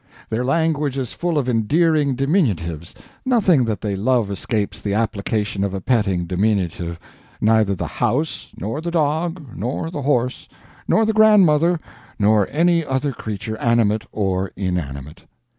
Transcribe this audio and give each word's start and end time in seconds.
Their 0.31 0.43
language 0.43 0.97
is 0.97 1.13
full 1.13 1.37
of 1.37 1.47
endearing 1.47 2.15
diminutives; 2.15 2.95
nothing 3.23 3.65
that 3.65 3.81
they 3.81 3.95
love 3.95 4.31
escapes 4.31 4.81
the 4.81 4.95
application 4.95 5.63
of 5.63 5.75
a 5.75 5.79
petting 5.79 6.25
diminutive 6.25 6.97
neither 7.39 7.75
the 7.75 7.85
house, 7.85 8.49
nor 8.57 8.81
the 8.81 8.89
dog, 8.89 9.55
nor 9.55 9.91
the 9.91 10.01
horse, 10.01 10.49
nor 10.87 11.05
the 11.05 11.13
grandmother, 11.13 11.79
nor 12.17 12.47
any 12.49 12.83
other 12.83 13.11
creature, 13.11 13.57
animate 13.57 14.07
or 14.11 14.51
inanimate. 14.55 15.25